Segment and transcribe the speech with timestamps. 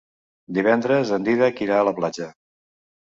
[0.57, 2.31] Divendres en Dídac irà a la platja.